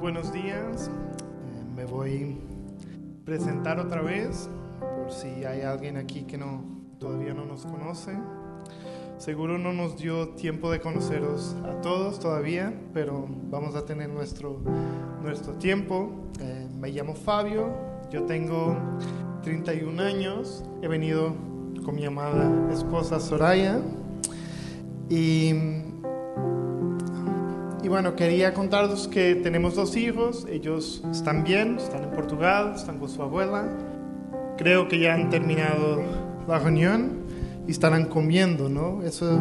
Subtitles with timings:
[0.00, 0.88] buenos días.
[0.88, 2.38] Eh, me voy
[3.22, 4.48] a presentar otra vez
[4.80, 6.64] por si hay alguien aquí que no,
[6.98, 8.16] todavía no nos conoce.
[9.18, 14.62] Seguro no nos dio tiempo de conoceros a todos todavía, pero vamos a tener nuestro,
[15.22, 16.30] nuestro tiempo.
[16.40, 17.68] Eh, me llamo Fabio,
[18.10, 18.74] yo tengo
[19.42, 21.34] 31 años, he venido
[21.84, 23.78] con mi amada esposa Soraya
[25.10, 25.52] y
[27.82, 32.98] y bueno, quería contaros que tenemos dos hijos, ellos están bien, están en Portugal, están
[32.98, 33.68] con su abuela.
[34.58, 36.02] Creo que ya han terminado
[36.46, 37.24] la reunión
[37.66, 39.02] y estarán comiendo, ¿no?
[39.02, 39.40] Eso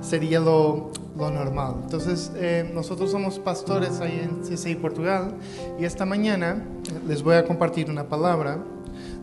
[0.00, 1.80] sería lo, lo normal.
[1.82, 5.34] Entonces, eh, nosotros somos pastores ahí en CCI Portugal
[5.80, 6.64] y esta mañana
[7.08, 8.62] les voy a compartir una palabra.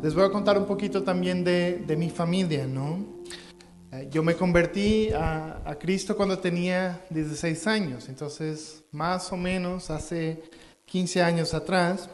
[0.03, 3.20] Les voy a contar un poquito también de, de mi familia, ¿no?
[3.91, 10.43] Eh, yo me convertí a, Cristo cuando tenía 16 años, entonces más o menos hace
[10.85, 12.09] 15 años atrás.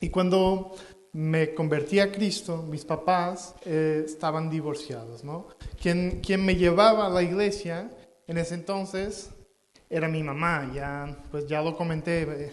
[0.00, 0.74] Y cuando
[1.12, 5.48] me convertí a Cristo, mis papás eh, estaban divorciados, ¿no?
[5.80, 7.90] Quien, quien me llevaba a la iglesia
[8.26, 9.30] en ese entonces
[9.90, 12.22] era mi mamá, ya, pues ya lo comenté.
[12.22, 12.52] Eh,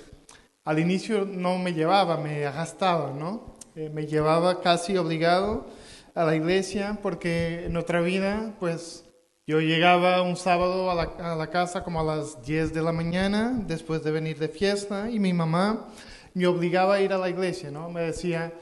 [0.66, 3.56] al inicio no me llevaba, me arrastraba, ¿no?
[3.76, 5.68] me llevaba casi obligado
[6.16, 9.06] a la iglesia porque en otra vida, pues
[9.46, 12.92] yo llegaba un sábado a la, a la, casa como a las 10 de la
[12.92, 15.88] mañana después de venir de fiesta y mi mamá
[16.34, 17.90] me obligaba a ir a la iglesia, ¿no?
[17.90, 18.54] Me decía,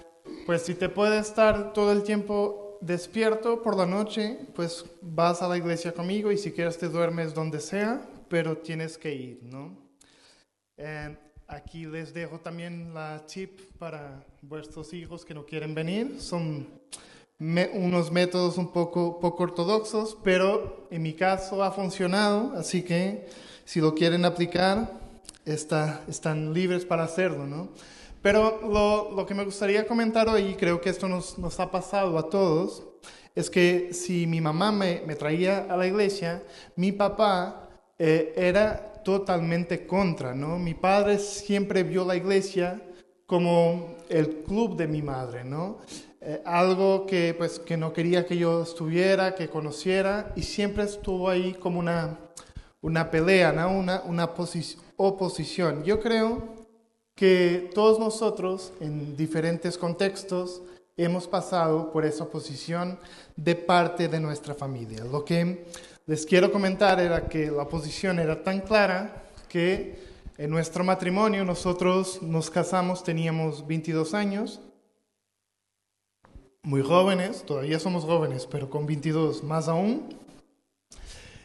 [0.46, 5.48] pues si te puedes estar todo el tiempo despierto por la noche, pues vas a
[5.48, 9.78] la iglesia conmigo y si quieres te duermes donde sea, pero tienes que ir, ¿no?
[10.76, 11.16] Eh,
[11.48, 16.20] aquí les dejo también la tip para vuestros hijos que no quieren venir.
[16.20, 16.68] Son
[17.74, 23.28] unos métodos un poco, poco ortodoxos, pero en mi caso ha funcionado, así que
[23.66, 24.92] si lo quieren aplicar,
[25.46, 27.70] está, están libres para hacerlo, ¿no?
[28.22, 31.70] Pero lo, lo, que me gustaría comentar hoy, y creo que esto nos, nos ha
[31.70, 32.84] pasado a todos,
[33.36, 36.44] es que si mi mamá me, me traía a la iglesia,
[36.78, 37.68] mi papá
[38.00, 40.58] eh, era totalmente contra, ¿no?
[40.58, 42.82] Mi padre siempre vio la iglesia
[43.26, 45.80] como el club de mi madre, ¿no?
[46.26, 51.28] Eh, algo que, pues, que no quería que yo estuviera, que conociera, y siempre estuvo
[51.28, 52.18] ahí como una,
[52.80, 53.70] una pelea, ¿no?
[53.72, 54.30] una, una
[54.96, 55.84] oposición.
[55.84, 56.48] Yo creo
[57.14, 60.62] que todos nosotros, en diferentes contextos,
[60.96, 62.98] hemos pasado por esa oposición
[63.36, 65.04] de parte de nuestra familia.
[65.04, 65.66] Lo que
[66.06, 70.00] les quiero comentar era que la oposición era tan clara que
[70.38, 74.62] en nuestro matrimonio nosotros nos casamos, teníamos 22 años,
[76.66, 80.16] muy jóvenes, todavía somos jóvenes, pero con 22 más aún.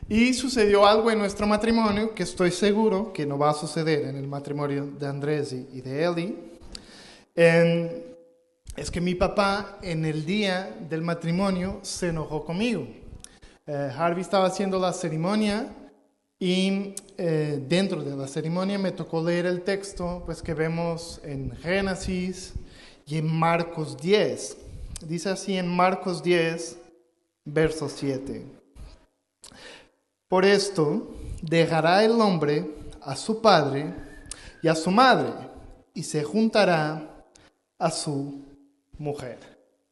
[0.09, 4.17] Y sucedió algo en nuestro matrimonio que estoy seguro que no va a suceder en
[4.17, 6.39] el matrimonio de Andrés y de Eli.
[8.77, 12.87] es que mi papá en el día del matrimonio se enojó conmigo.
[13.67, 15.67] Eh, Harvey estaba haciendo la ceremonia
[16.39, 21.51] y eh, dentro de la ceremonia me tocó leer el texto pues, que vemos en
[21.57, 22.55] Génesis
[23.05, 24.68] y en Marcos 10.
[25.01, 26.77] Dice así en Marcos 10,
[27.45, 28.45] verso 7.
[30.27, 32.69] Por esto dejará el hombre
[33.01, 33.95] a su padre
[34.61, 35.31] y a su madre
[35.95, 37.25] y se juntará
[37.79, 38.45] a su
[38.99, 39.39] mujer.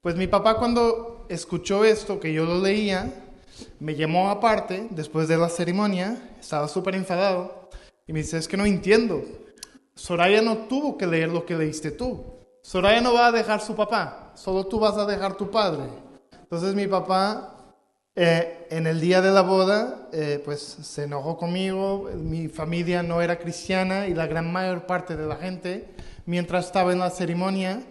[0.00, 3.12] Pues mi papá cuando escuchó esto, que yo lo leía,
[3.78, 7.70] me llamó aparte después de la ceremonia, estaba súper enfadado
[8.08, 9.22] y me dice, es que no entiendo.
[9.94, 12.35] Soraya no tuvo que leer lo que leíste tú.
[12.66, 15.84] Soraya no va a dejar su papá, solo tú vas a dejar tu padre.
[16.32, 17.54] Entonces mi papá
[18.16, 23.22] eh, en el día de la boda, eh, pues se enojó conmigo, mi familia no
[23.22, 25.94] era cristiana y la gran mayor parte de la gente,
[26.24, 27.86] mientras estaba en la ceremonia,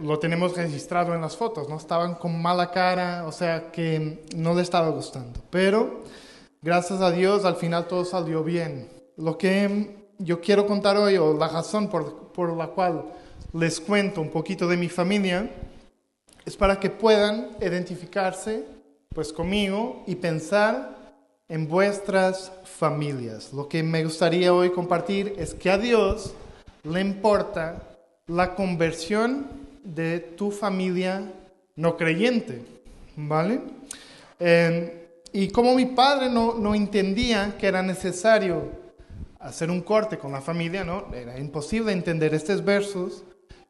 [0.00, 1.76] lo tenemos registrado en las fotos, ¿no?
[1.76, 5.38] Estaban con mala cara, o sea que no le estaba gustando.
[5.48, 6.02] Pero
[6.60, 8.90] gracias a Dios al final todo salió bien.
[9.16, 13.12] Lo que yo quiero contar hoy, o la razón por, por la cual
[13.58, 15.50] les cuento un poquito de mi familia,
[16.44, 18.64] es para que puedan identificarse
[19.14, 21.14] pues conmigo y pensar
[21.48, 23.52] en vuestras familias.
[23.54, 26.34] Lo que me gustaría hoy compartir es que a Dios
[26.82, 27.82] le importa
[28.26, 29.46] la conversión
[29.82, 31.22] de tu familia
[31.76, 32.62] no creyente,
[33.16, 33.60] ¿vale?
[34.38, 34.90] Em,
[35.32, 38.70] y como mi padre no, no entendía que era necesario
[39.38, 41.06] hacer un corte con la familia, ¿no?
[41.14, 43.24] Era imposible entender estos versos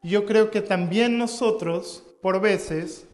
[0.07, 3.07] yo creo que también nosotros, por veces,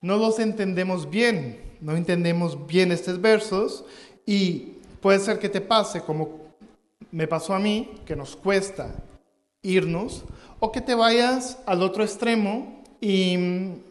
[0.00, 3.84] no los entendemos bien, no entendemos bien estos versos
[4.26, 6.40] y puede ser que te pase como
[7.10, 8.94] me pasó a mí, que nos cuesta
[9.62, 10.24] irnos,
[10.58, 13.82] o que te vayas al otro extremo y mm,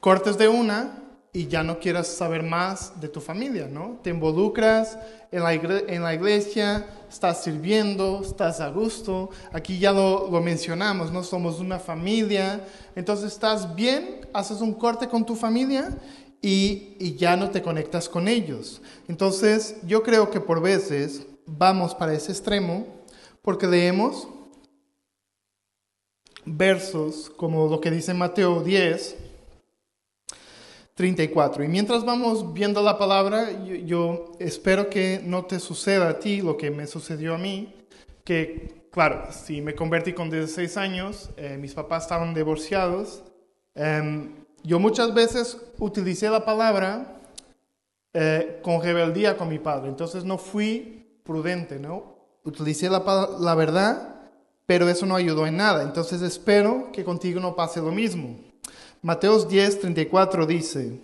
[0.00, 3.98] cortes de una y ya no quieras saber más de tu familia, ¿no?
[4.02, 4.98] Te involucras
[5.30, 9.30] en la, en la iglesia, estás sirviendo, estás a gusto.
[9.52, 11.22] Aquí ya lo, lo, mencionamos, ¿no?
[11.22, 12.64] Somos una familia.
[12.96, 15.90] Entonces estás bien, haces un corte con tu familia
[16.40, 18.80] y, y ya no te conectas con ellos.
[19.06, 22.86] Entonces yo creo que por veces vamos para ese extremo
[23.42, 24.28] porque leemos
[26.44, 29.27] versos como lo que dice Mateo 10,
[30.98, 31.62] 34.
[31.62, 33.52] Y mientras vamos viendo la palabra,
[33.86, 37.72] yo, espero que no te suceda a ti lo que me sucedió a mí,
[38.24, 43.22] que claro, si me convertí con 16 años, eh, mis papás estaban divorciados,
[43.76, 44.34] em,
[44.64, 47.20] yo muchas veces utilicé la palabra
[48.12, 52.16] eh, con rebeldía con mi padre, entonces no fui prudente, ¿no?
[52.42, 53.04] Utilicé la,
[53.38, 54.16] la verdad,
[54.66, 58.47] pero eso no ayudó en nada, entonces espero que contigo no pase lo mismo.
[59.02, 61.00] Mateos 10, 34 dice,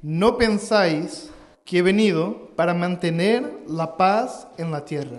[0.00, 1.30] no pensáis
[1.64, 5.18] que he venido para mantener la paz en la tierra.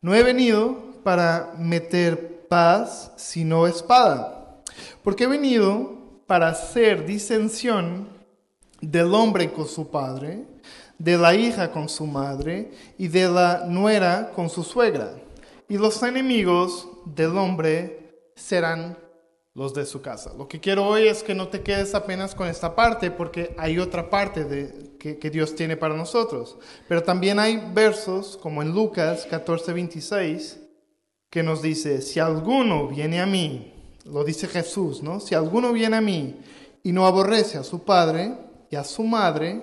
[0.00, 4.62] No he venido para meter paz, sino espada.
[5.04, 5.92] Porque he venido
[6.26, 8.08] para hacer disensión
[8.80, 10.44] del hombre con su padre,
[10.98, 15.14] de la hija con su madre y de la nuera con su suegra.
[15.68, 18.96] Y los enemigos del hombre serán
[19.54, 20.32] los de su casa.
[20.36, 23.78] Lo que quiero hoy es que no te quedes apenas con esta parte, porque hay
[23.78, 26.56] otra parte de, que, Dios tiene para nosotros.
[26.88, 30.60] Pero también hay versos, como en Lucas 14, 26,
[31.28, 33.72] que nos dice, si alguno viene a mí,
[34.04, 35.20] lo dice Jesús, ¿no?
[35.20, 36.40] Si alguno viene a mí
[36.82, 38.34] y no aborrece a su padre
[38.70, 39.62] y a su madre,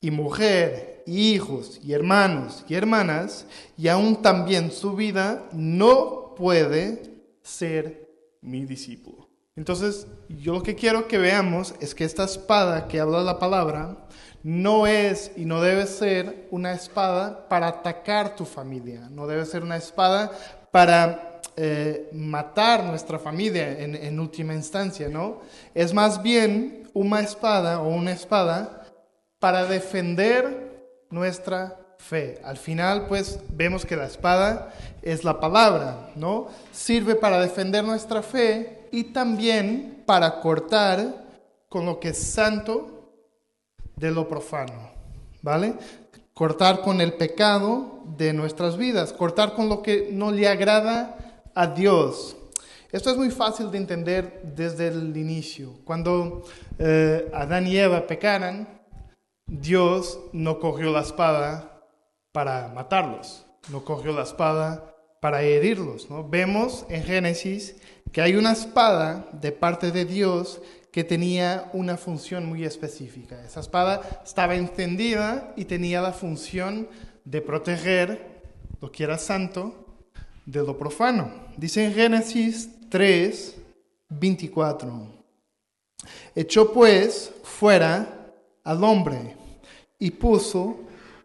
[0.00, 3.46] y mujer, y hijos, y hermanos, y hermanas,
[3.78, 8.03] y aún también su vida, no puede ser
[8.44, 9.28] mi discípulo.
[9.56, 14.06] Entonces, yo lo que quiero que veamos es que esta espada que habla la palabra
[14.42, 19.62] no es y no debe ser una espada para atacar tu familia, no debe ser
[19.62, 20.30] una espada
[20.70, 25.40] para eh, matar nuestra familia en, en última instancia, ¿no?
[25.72, 28.84] Es más bien una espada o una espada
[29.38, 32.40] para defender nuestra fe.
[32.44, 34.72] Al final, pues vemos que la espada
[35.02, 36.48] es la palabra, ¿no?
[36.70, 41.24] Sirve para defender nuestra fe y también para cortar
[41.68, 43.12] con lo que es santo
[43.96, 44.90] de lo profano,
[45.42, 45.74] ¿vale?
[46.34, 51.66] Cortar con el pecado de nuestras vidas, cortar con lo que no le agrada a
[51.68, 52.36] Dios.
[52.92, 55.72] Esto es muy fácil de entender desde el inicio.
[55.84, 56.44] Cuando
[56.78, 58.68] eh, Adán y Eva pecaran,
[59.46, 61.73] Dios no cogió la espada
[62.34, 66.10] para matarlos, no cogió la espada para herirlos.
[66.10, 66.28] ¿no?
[66.28, 67.76] Vemos en Génesis
[68.10, 70.60] que hay una espada de parte de Dios
[70.90, 73.40] que tenía una función muy específica.
[73.44, 76.88] Esa espada estaba encendida y tenía la función
[77.24, 78.42] de proteger
[78.80, 80.02] lo que era santo
[80.44, 81.30] de lo profano.
[81.56, 83.56] Dice en Génesis 3,
[84.08, 85.06] 24.
[86.34, 88.32] Echó pues fuera
[88.64, 89.36] al hombre
[90.00, 90.83] y puso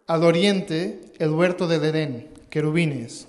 [0.09, 3.27] al oriente el huerto de Edén, querubines,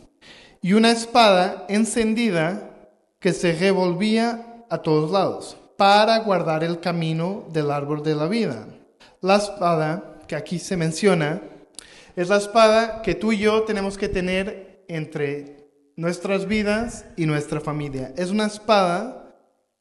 [0.62, 2.70] y una espada encendida
[3.18, 8.66] que se revolvía a todos lados para guardar el camino del árbol de la vida.
[9.20, 11.42] La espada que aquí se menciona
[12.16, 17.60] es la espada que tú y yo tenemos que tener entre nuestras vidas y nuestra
[17.60, 18.14] familia.
[18.16, 19.29] Es una espada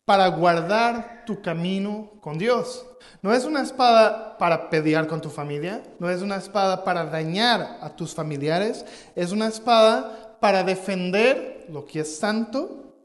[0.09, 2.83] para guardar tu camino con Dios.
[3.21, 7.77] No es una espada para pelear con tu familia, no es una espada para dañar
[7.79, 8.83] a tus familiares,
[9.15, 12.95] es una espada para defender lo que es santo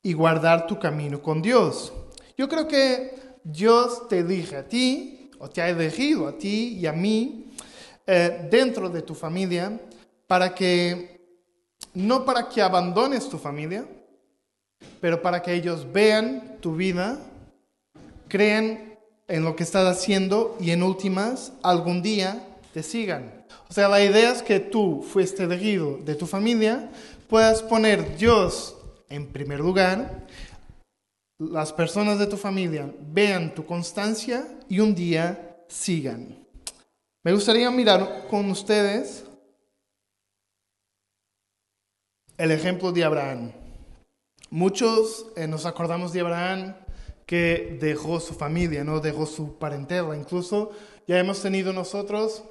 [0.00, 1.92] y guardar tu camino con Dios.
[2.36, 6.86] Yo creo que Dios te elige a ti, o te ha elegido a ti y
[6.86, 7.50] a mí,
[8.06, 9.76] eh, dentro de tu familia,
[10.28, 11.20] para que,
[11.94, 13.88] no para que abandones tu familia,
[15.00, 17.18] pero para que ellos vean tu vida,
[18.28, 22.42] crean en lo que estás haciendo y en últimas algún día
[22.72, 23.44] te sigan.
[23.68, 26.90] O sea, la idea es que tú fuiste elegido de tu familia,
[27.28, 28.76] puedas poner Dios
[29.08, 30.26] en primer lugar,
[31.38, 36.36] las personas de tu familia vean tu constancia y un día sigan.
[37.22, 39.24] Me gustaría mirar con ustedes
[42.36, 43.52] el ejemplo de Abraham.
[44.50, 46.74] Muchos eh, nos acordamos de Abraham
[47.26, 50.16] que dejó su familia, no dejó su parentela.
[50.16, 50.70] Incluso
[51.06, 52.42] ya hemos tenido nosotros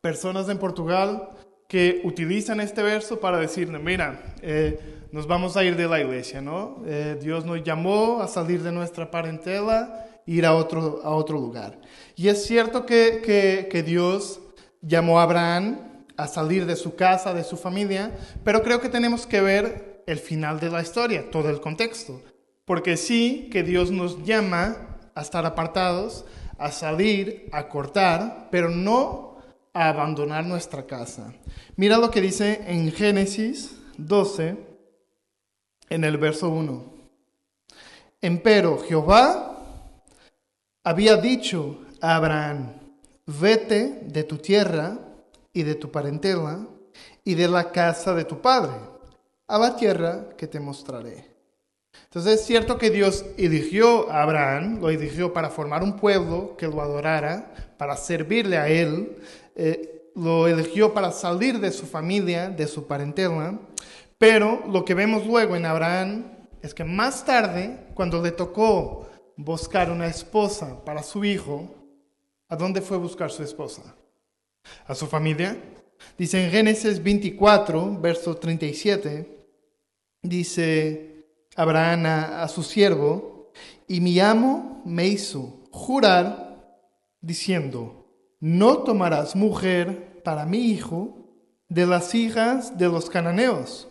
[0.00, 1.30] personas en Portugal
[1.66, 4.78] que utilizan este verso para decirle, mira, eh,
[5.10, 6.82] nos vamos a ir de la iglesia, ¿no?
[6.86, 11.80] Eh, Dios nos llamó a salir de nuestra parentela, ir a otro, a otro lugar.
[12.14, 14.40] Y es cierto que, que, que Dios
[14.80, 18.12] llamó a Abraham a salir de su casa, de su familia,
[18.44, 22.22] pero creo que tenemos que ver el final de la historia, todo el contexto.
[22.64, 26.24] Porque sí que Dios nos llama a estar apartados,
[26.56, 29.36] a salir, a cortar, pero no
[29.74, 31.34] a abandonar nuestra casa.
[31.76, 34.56] Mira lo que dice en Génesis 12,
[35.90, 36.92] en el verso 1.
[38.22, 39.62] Empero Jehová
[40.82, 42.72] había dicho a Abraham,
[43.26, 44.98] vete de tu tierra
[45.52, 46.66] y de tu parentela
[47.24, 48.72] y de la casa de tu padre,
[49.48, 51.38] a la tierra que te mostraré.
[52.04, 56.68] Entonces es cierto que Dios eligió a Abraham, lo eligió para formar un pueblo que
[56.68, 59.16] lo adorara, para servirle a él,
[59.56, 63.58] eh, lo eligió para salir de su familia, de su parentela,
[64.18, 66.24] pero lo que vemos luego en Abraham
[66.60, 71.72] es que más tarde, cuando le tocó buscar una esposa para su hijo,
[72.48, 73.94] ¿a dónde fue buscar su esposa?
[74.86, 75.56] ¿A su familia?
[76.16, 79.37] Dice en Génesis 24, verso 37,
[80.22, 83.50] dice Abraham a, su siervo,
[83.86, 86.84] y mi amo me hizo jurar
[87.20, 88.06] diciendo,
[88.40, 91.16] no tomarás mujer para mi hijo
[91.68, 93.88] de las hijas de los cananeos,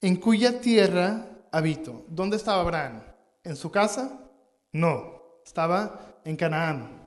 [0.00, 2.04] en cuya tierra habito.
[2.08, 3.02] ¿Dónde estaba Abraham?
[3.44, 4.20] ¿En su casa?
[4.72, 7.06] No, estaba en Canaán.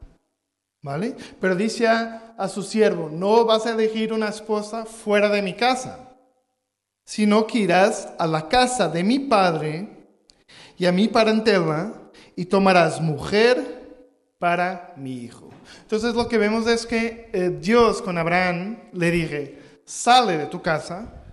[0.84, 1.16] ¿Vale?
[1.40, 5.54] Pero dice a, a, su siervo, no vas a elegir una esposa fuera de mi
[5.54, 6.11] casa,
[7.12, 9.86] sino que irás a la casa de mi padre
[10.77, 11.91] y a mi parentela
[12.38, 13.58] y tomarás mujer
[14.39, 15.50] para mi hijo.
[15.82, 20.62] Entonces lo que vemos es que eh, Dios con Abraham le dije, sale de tu
[20.62, 21.25] casa,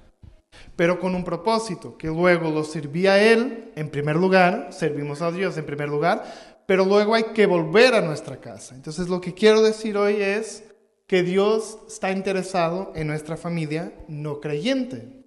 [0.74, 5.30] pero con un propósito, que luego lo servía a Él en primer lugar, servimos a
[5.30, 6.24] Dios en primer lugar,
[6.66, 8.74] pero luego hay que volver a nuestra casa.
[8.74, 10.64] Entonces lo que quiero decir hoy es
[11.06, 15.17] que Dios está interesado en nuestra familia no creyente.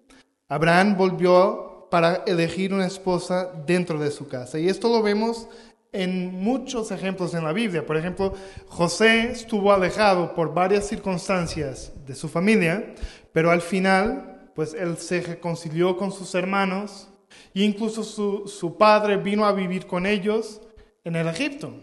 [0.51, 4.59] Abraham volvió para elegir una esposa dentro de su casa.
[4.59, 5.47] Y esto lo vemos
[5.93, 7.85] en muchos ejemplos en la Biblia.
[7.85, 8.33] Por ejemplo,
[8.67, 12.93] José estuvo alejado por varias circunstancias de su familia,
[13.31, 17.07] pero al final pues él se reconcilió con sus hermanos
[17.55, 20.59] e incluso su, padre vino a vivir con ellos
[21.05, 21.73] en el Egipto.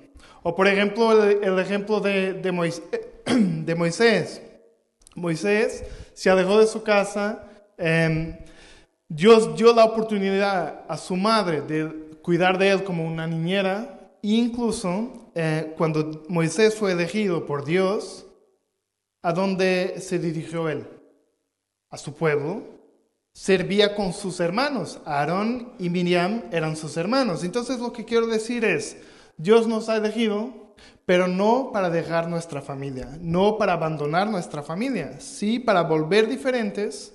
[0.43, 4.43] O por ejemplo el, ejemplo de, de, Moisés,
[5.15, 5.85] Moisés.
[6.13, 7.49] se alejó de su casa,
[7.79, 8.37] em,
[9.09, 15.31] Dios dio la oportunidad a su madre de cuidar de él como una niñera, incluso
[15.35, 18.27] eh, cuando Moisés fue elegido por Dios,
[19.23, 20.87] ¿a dónde se dirigió él?
[21.91, 22.63] a su pueblo,
[23.33, 25.01] servía con sus hermanos.
[25.05, 27.45] Aarón y Miriam eran sus hermanos.
[27.45, 28.99] Entonces lo que quiero decir es,
[29.37, 30.75] Dios nos ha elegido,
[31.07, 37.15] pero no para dejar nuestra familia, no para abandonar nuestra familia, sí para volver diferentes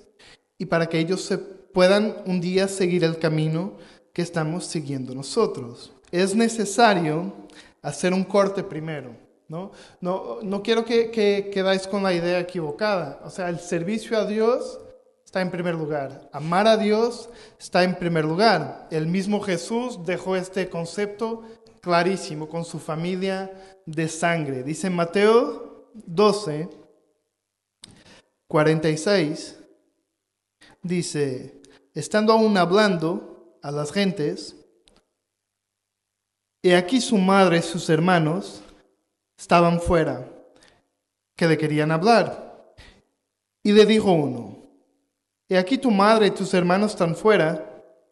[0.58, 1.38] y para que ellos se
[1.74, 3.74] puedan un día seguir el camino
[4.14, 5.92] que estamos siguiendo nosotros.
[6.10, 7.34] Es necesario
[7.82, 9.14] hacer un corte primero.
[9.48, 9.72] ¿no?
[10.00, 13.20] No, no quiero que, que quedáis con la idea equivocada.
[13.24, 14.80] O sea, el servicio a Dios
[15.24, 16.30] está en primer lugar.
[16.32, 17.28] Amar a Dios
[17.58, 18.86] está en primer lugar.
[18.90, 21.42] El mismo Jesús dejó este concepto
[21.80, 23.52] clarísimo con su familia
[23.84, 24.62] de sangre.
[24.62, 26.68] Dice Mateo 12,
[28.46, 29.58] 46,
[30.82, 31.60] dice,
[31.94, 34.56] estando aún hablando a las gentes,
[36.62, 38.62] he aquí su madre y sus hermanos,
[39.38, 40.28] estaban fuera,
[41.36, 42.74] que le querían hablar.
[43.62, 44.64] Y le dijo uno,
[45.48, 47.70] He aquí tu madre y tus hermanos están fuera,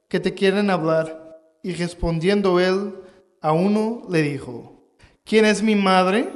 [0.08, 1.40] que te quieren hablar.
[1.62, 2.94] Y respondiendo él
[3.40, 4.84] a uno, le dijo,
[5.24, 6.30] ¿quién es mi madre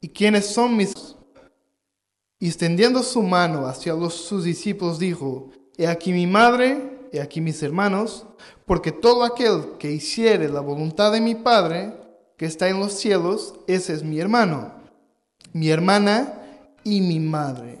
[0.00, 0.92] y quiénes son mis...
[2.38, 7.40] Y extendiendo su mano hacia los, sus discípulos, dijo, He aquí mi madre, he aquí
[7.40, 8.26] mis hermanos,
[8.66, 11.92] porque todo aquel que hiciere la voluntad de mi Padre,
[12.36, 14.72] que está en los cielos, ese es mi hermano,
[15.52, 16.34] mi hermana
[16.82, 17.78] y mi madre.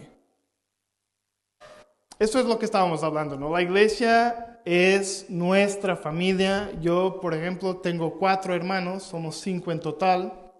[2.20, 3.50] Eso es lo que estábamos hablando, ¿no?
[3.50, 6.70] La iglesia es nuestra familia.
[6.80, 10.52] Yo, por ejemplo, tengo cuatro hermanos, somos cinco en total.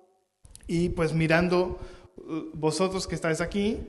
[0.67, 1.79] Y pues mirando
[2.17, 3.87] uh, vosotros que estáis aquí,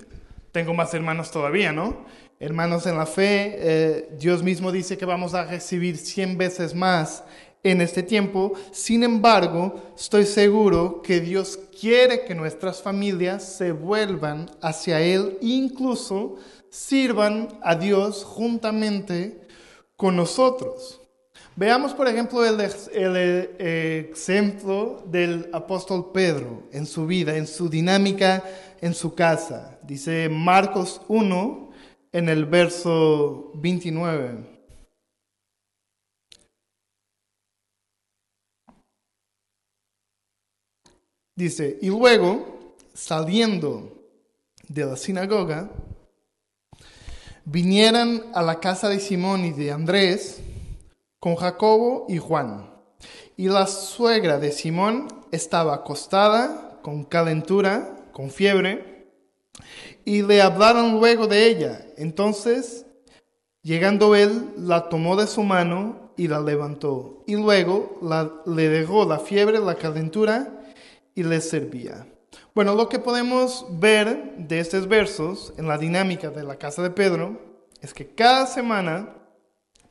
[0.51, 2.05] tengo más hermanos todavía, ¿no?
[2.41, 7.21] Hermanos en la fe, eh, Dios mismo dice que vamos a recibir cien veces más
[7.63, 8.53] en este tiempo.
[8.71, 16.37] Sin embargo, estoy seguro que Dios quiere que nuestras familias se vuelvan hacia Él, incluso
[16.69, 19.41] sirvan a Dios juntamente
[19.97, 21.01] con nosotros.
[21.57, 22.57] Veamos, por ejemplo, el,
[22.93, 23.57] el,
[24.13, 28.41] ejemplo del apóstol Pedro en su vida, en su dinámica
[28.81, 29.79] en su casa.
[29.83, 31.68] Dice Marcos 1
[32.11, 34.59] en el verso 29.
[41.35, 44.09] Dice, y luego, saliendo
[44.67, 45.71] de la sinagoga,
[47.45, 50.41] vinieran a la casa de Simón y de Andrés
[51.19, 52.69] con Jacobo y Juan.
[53.37, 59.07] Y la suegra de Simón estaba acostada con calentura, con fiebre,
[60.05, 61.85] y le hablaron luego de ella.
[61.97, 62.85] Entonces,
[63.61, 67.23] llegando él, la tomó de su mano y la levantó.
[67.27, 67.99] Y luego
[68.45, 70.63] le dejó la fiebre, la calentura,
[71.15, 72.07] y les servía.
[72.55, 76.89] Bueno, lo que podemos ver de estos versos en la dinámica de la casa de
[76.89, 77.39] Pedro
[77.81, 79.15] es que cada semana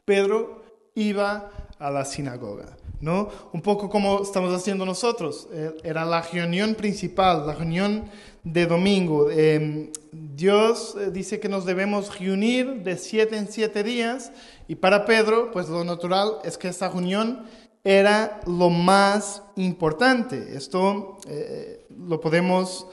[0.05, 0.63] Pedro
[0.95, 3.29] iba a la sinagoga, ¿no?
[3.53, 5.49] Un poco como estamos haciendo nosotros.
[5.53, 8.11] Eh, era la reunión principal, la reunión
[8.53, 9.31] de domingo.
[9.31, 14.33] Em, Dios eh, dice que nos debemos reunir de siete en siete días
[14.67, 17.45] y para Pedro, pues lo natural es que esta reunión
[17.85, 20.57] era lo más importante.
[20.57, 22.87] Esto eh, lo podemos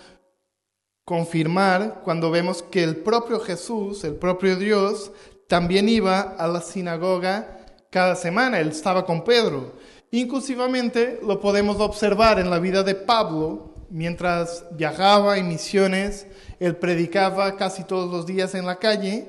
[1.04, 5.12] confirmar cuando vemos que el propio Jesús, el propio Dios,
[5.48, 7.60] también iba a la sinagoga
[7.92, 8.60] cada semana.
[8.60, 9.74] Él estaba con Pedro.
[10.12, 16.28] Inclusivamente lo podemos observar en la vida de Pablo, mientras viajaba en misiones,
[16.60, 19.28] él predicaba casi todos los días en la calle,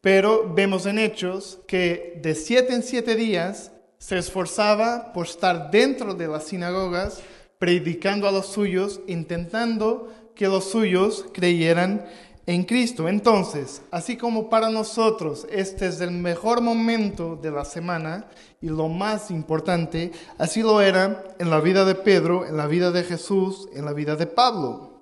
[0.00, 6.14] pero vemos en Hechos que de siete en siete días se esforzaba por estar dentro
[6.14, 7.20] de las sinagogas,
[7.58, 12.06] predicando a los suyos, intentando que los suyos creyeran
[12.46, 13.08] en Cristo.
[13.08, 18.26] Entonces, así como para nosotros este es el mejor momento de la semana
[18.60, 22.90] y lo más importante, así lo era en la vida de Pedro, en la vida
[22.90, 25.00] de Jesús, en la vida de Pablo.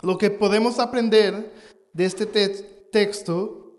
[0.00, 1.52] Lo que podemos aprender
[1.92, 3.74] de este texto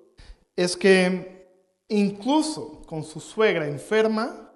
[0.55, 1.49] es que
[1.87, 4.51] incluso con su suegra enferma,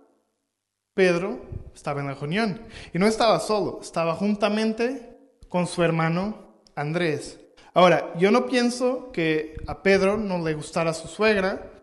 [0.93, 1.39] Pedro
[1.73, 2.61] estaba en la reunión
[2.93, 7.39] y no estaba solo, estaba juntamente con su hermano Andrés.
[7.73, 11.78] Ahora, yo no pienso que a Pedro no le gustara su suegra,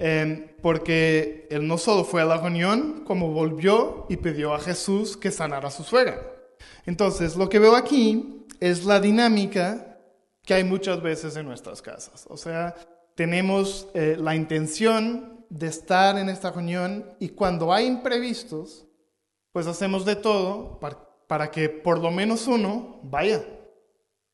[0.00, 5.16] em, porque él no solo fue a la reunión, como volvió y pidió a Jesús
[5.16, 6.20] que sanara a su suegra.
[6.86, 9.98] Entonces, lo que veo aquí es la dinámica
[10.44, 12.26] que hay muchas veces en nuestras casas.
[12.28, 12.74] O sea,
[13.14, 18.86] tenemos eh, la intención de estar en esta reunión y cuando hay imprevistos,
[19.52, 20.80] pues hacemos de todo
[21.26, 23.44] para, que por lo menos uno vaya,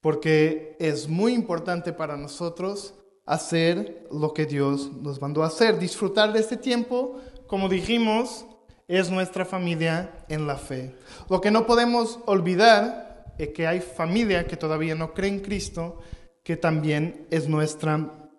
[0.00, 2.94] porque es muy importante para nosotros
[3.26, 8.46] hacer lo que Dios nos mandó hacer, disfrutar de este tiempo, como dijimos,
[8.88, 10.94] es nuestra familia en la fe.
[11.28, 15.98] Lo que no podemos olvidar es que hay familia que todavía no cree en Cristo,
[16.42, 18.30] que también es nuestra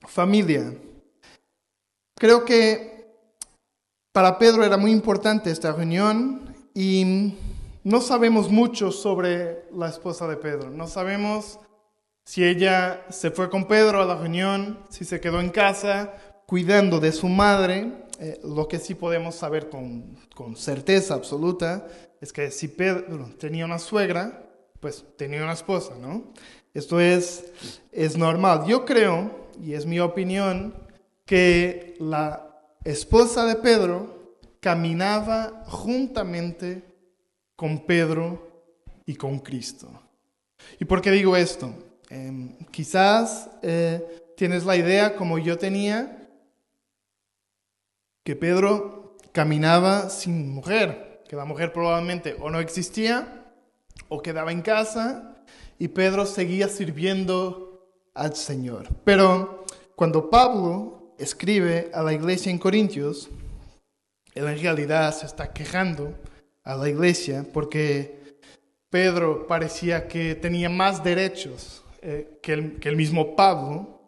[0.00, 0.72] familia.
[2.16, 2.96] Creo que
[4.12, 7.34] para Pedro era muy importante esta reunión y
[7.82, 10.70] no sabemos mucho sobre la esposa de Pedro.
[10.70, 11.58] No sabemos
[12.26, 16.12] si ella se fue con Pedro a la reunión, si se quedó en casa
[16.44, 17.92] cuidando de su madre.
[18.18, 21.86] Eh, lo que sí podemos saber con, con certeza absoluta
[22.20, 24.42] es que si Pedro tenía una suegra,
[24.80, 26.32] pues tenía una esposa, ¿no?
[26.74, 27.44] Esto es,
[27.92, 28.64] es normal.
[28.66, 30.74] Yo creo, y es mi opinión,
[31.24, 36.82] que la esposa de Pedro caminaba juntamente
[37.54, 38.66] con Pedro
[39.06, 39.88] y con Cristo.
[40.80, 41.72] ¿Y por qué digo esto?
[42.08, 46.28] Em, quizás eh, tienes la idea, como yo tenía,
[48.22, 53.44] que Pedro caminaba sin mujer, que la mujer probablemente o no existía
[54.08, 55.36] o quedaba en casa
[55.78, 58.88] y Pedro seguía sirviendo al Señor.
[59.04, 59.64] Pero
[59.94, 63.28] cuando Pablo escribe a la iglesia en Corintios,
[64.34, 66.14] él en realidad se está quejando
[66.62, 68.38] a la iglesia porque
[68.90, 74.02] Pedro parecía que tenía más derechos eh, que, el, mismo Pablo.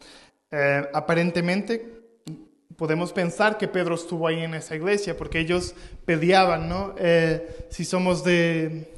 [0.50, 1.98] Eh, aparentemente
[2.76, 5.74] podemos pensar que Pedro estuvo ahí en esa iglesia porque ellos
[6.04, 6.94] peleaban, ¿no?
[6.96, 8.94] Eh, si somos de,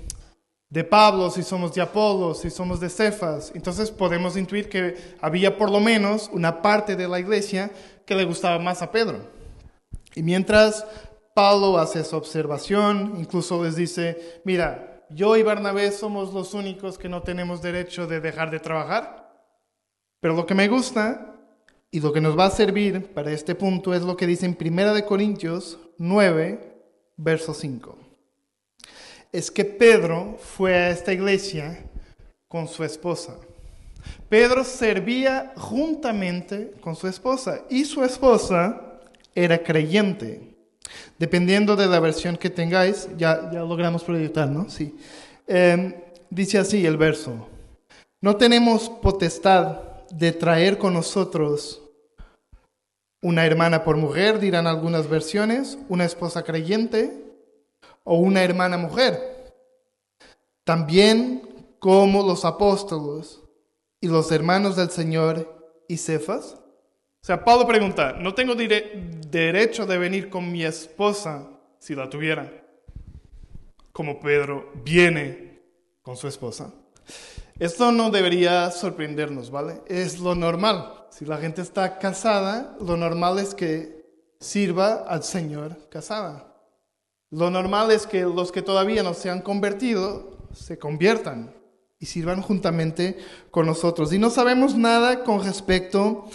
[0.68, 3.52] de Pablo, si somos de Apolo, si somos de Cefas.
[3.54, 7.70] Entonces podemos intuir que había por lo menos una parte de la iglesia
[8.04, 9.18] que le gustaba más a Pedro.
[10.14, 10.84] Y mientras
[11.34, 17.08] Pablo hace esa observación, incluso les dice, mira, yo y Bernabé somos los únicos que
[17.08, 19.32] no tenemos derecho de dejar de trabajar,
[20.20, 21.26] pero lo que me gusta
[21.92, 24.56] Y lo que nos va a servir para este punto es lo que dice en
[24.56, 26.82] 1 Corintios 9,
[27.16, 27.98] verso 5.
[29.32, 31.84] Es que Pedro fue a esta iglesia
[32.46, 33.38] con su esposa.
[34.28, 39.00] Pedro servía juntamente con su esposa y su esposa
[39.34, 40.49] era creyente.
[41.18, 44.68] Dependiendo de la versión que tengáis, ya, ya logramos proyectar, ¿no?
[44.70, 44.96] Sí.
[45.46, 45.94] Em,
[46.30, 47.48] dice así el verso.
[48.20, 51.82] No tenemos potestad de traer con nosotros
[53.22, 57.22] una hermana por mujer, dirán algunas versiones, una esposa creyente
[58.04, 59.52] o una hermana mujer.
[60.64, 61.42] También
[61.78, 63.42] como los apóstolos
[64.00, 66.56] y los hermanos del Señor y Cefas.
[67.22, 72.50] O sea, Pablo pregunta, ¿no tengo derecho de venir con mi esposa si la tuviera?
[73.92, 75.60] Como Pedro viene
[76.00, 76.72] con su esposa.
[77.58, 79.82] Esto no debería sorprendernos, ¿vale?
[79.86, 81.06] Es lo normal.
[81.10, 84.00] Si la gente está casada, lo normal es que
[84.40, 86.56] sirva al Señor casada.
[87.30, 91.54] Lo normal es que los que todavía no se han convertido se conviertan
[91.98, 93.18] y sirvan juntamente
[93.50, 94.12] con nosotros.
[94.12, 96.30] Y no sabemos nada con respecto a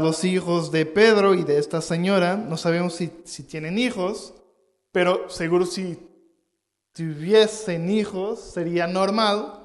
[0.00, 2.36] los hijos de Pedro y de esta señora.
[2.36, 4.34] No sabemos si, si tienen hijos,
[4.92, 5.98] pero seguro si
[6.92, 9.60] tuviesen hijos sería normal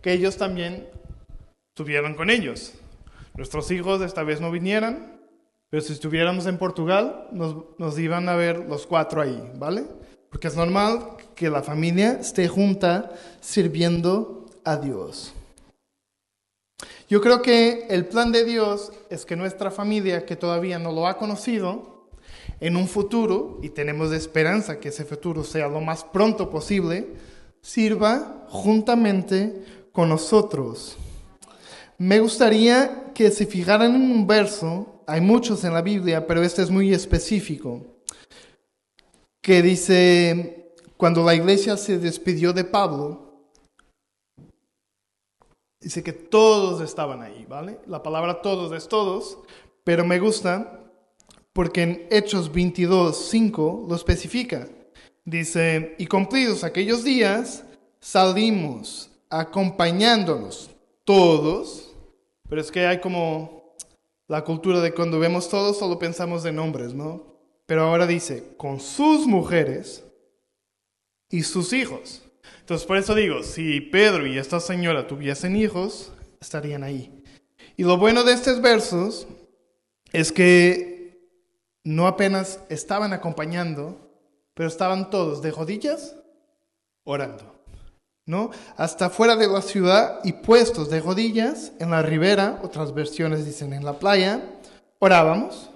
[0.00, 0.88] que ellos también
[1.68, 2.72] estuvieran con ellos.
[3.34, 5.20] Nuestros hijos esta vez no vinieran,
[5.70, 9.84] pero si estuviéramos en Portugal, nos, nos iban a ver los cuatro ahí, ¿vale?
[10.28, 13.10] Porque es normal que la familia esté junta
[13.40, 15.34] sirviendo a Dios.
[17.12, 21.06] Yo creo que el plan de Dios es que nuestra familia, que todavía no lo
[21.06, 22.08] ha conocido,
[22.58, 27.08] en un futuro, y tenemos esperanza que ese futuro sea lo más pronto posible,
[27.60, 30.96] sirva juntamente con nosotros.
[31.98, 36.62] Me gustaría que se fijaran en un verso, hay muchos en la Biblia, pero este
[36.62, 37.82] es muy específico,
[39.42, 43.21] que dice, cuando la iglesia se despidió de Pablo,
[45.82, 47.78] dice que todos estaban ahí, ¿vale?
[47.86, 49.38] La palabra todos es todos,
[49.84, 50.80] pero me gusta
[51.52, 54.68] porque en Hechos 22, 5 lo especifica.
[55.24, 57.64] Dice, y cumplidos aquellos días,
[58.00, 60.70] salimos acompañándonos
[61.04, 61.94] todos,
[62.48, 63.76] pero es que hay como
[64.28, 67.32] la cultura de cuando vemos todos solo pensamos en hombres, ¿no?
[67.66, 70.04] Pero ahora dice, con sus mujeres
[71.30, 72.21] y sus hijos.
[72.80, 77.22] Por eso digo, si Pedro y esta señora tuviesen hijos, estarían ahí.
[77.76, 79.26] Y lo bueno de estos versos
[80.12, 81.20] es que
[81.84, 84.10] no apenas estaban acompañando,
[84.54, 86.16] pero estaban todos de rodillas
[87.04, 87.52] orando.
[88.24, 88.50] ¿no?
[88.76, 93.72] Hasta fuera de la ciudad y puestos de rodillas en la ribera, otras versiones dicen
[93.72, 94.40] en la playa,
[94.98, 95.70] orábamos.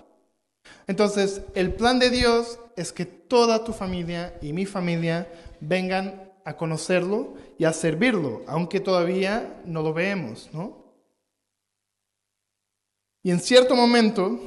[0.87, 5.29] Entonces, el plan de Dios es que toda tu familia y mi familia
[5.61, 10.95] vengan a conocerlo y a servirlo, aunque todavía no lo vemos, ¿no?
[13.25, 14.39] Y en cierto momento,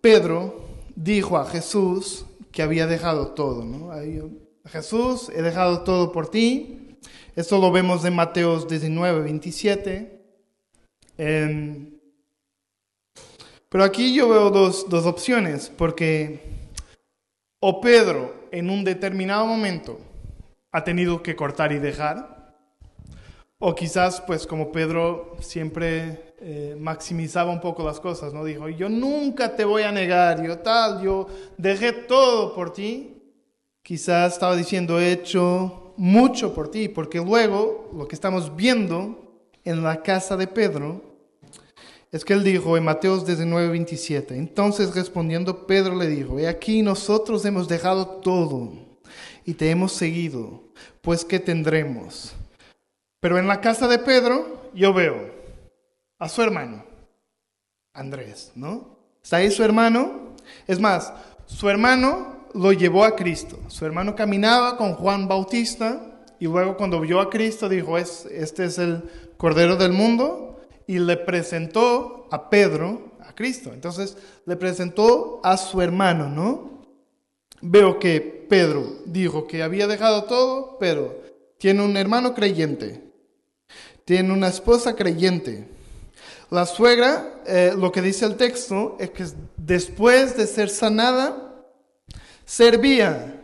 [0.00, 0.62] Pedro
[0.94, 3.90] dijo a Jesús que había dejado todo, ¿no?
[4.66, 6.96] Jesús, he dejado todo por ti,
[7.34, 10.22] esto lo vemos en Mateos 19, 27.
[13.68, 16.40] pero aquí yo veo dos, dos opciones, porque
[17.58, 19.98] o Pedro en un determinado momento
[20.72, 22.38] ha tenido que cortar y dejar,
[23.58, 28.44] o quizás pues como Pedro siempre eh, maximizaba un poco las cosas, ¿no?
[28.44, 31.26] Dijo, yo nunca te voy a negar, yo tal, yo
[31.56, 33.16] dejé todo por ti.
[33.82, 40.02] Quizás estaba diciendo, hecho mucho por ti, porque luego lo que estamos viendo en la
[40.02, 41.02] casa de Pedro
[42.12, 46.82] es que él dijo en Mateos 19, 27, entonces respondiendo Pedro le dijo, he aquí
[46.82, 48.87] nosotros hemos dejado todo
[49.48, 50.62] y te hemos seguido,
[51.00, 52.34] pues ¿qué tendremos?
[53.18, 55.30] Pero en la casa de Pedro yo veo
[56.18, 56.84] a su hermano,
[57.94, 58.98] Andrés, ¿no?
[59.22, 60.34] Está ahí su hermano.
[60.66, 61.14] Es más,
[61.46, 63.58] su hermano lo llevó a Cristo.
[63.68, 68.66] Su hermano caminaba con Juan Bautista y luego cuando vio a Cristo dijo, es, este
[68.66, 69.02] es el
[69.38, 73.72] Cordero del mundo y le presentó a Pedro a Cristo.
[73.72, 76.82] Entonces le presentó a su hermano, ¿no?
[77.62, 81.22] Veo que Pedro dijo que había dejado todo, pero
[81.58, 83.02] tiene un hermano creyente,
[84.04, 85.68] tiene una esposa creyente.
[86.50, 91.54] La suegra, eh, lo que dice el texto, es que después de ser sanada,
[92.44, 93.34] servía.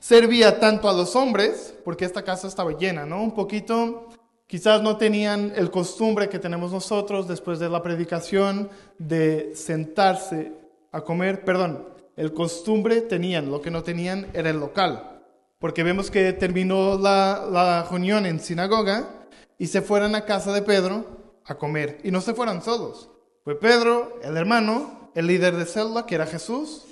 [0.00, 3.22] Servía tanto a los hombres, porque esta casa estaba llena, ¿no?
[3.22, 4.08] Un poquito
[4.48, 10.52] Quizás no tenían el costumbre que tenemos nosotros después de la predicación de sentarse
[10.90, 11.44] a comer.
[11.44, 11.86] Perdón,
[12.18, 15.22] el costumbre tenían, lo que no tenían era el local.
[15.60, 19.08] Porque vemos que terminó la, la reunión en sinagoga
[19.56, 21.06] y se fueron a casa de Pedro
[21.44, 22.00] a comer.
[22.02, 23.08] Y no se fueron solos.
[23.44, 26.86] Fue Pedro, el hermano, el líder de célula, que era Jesús.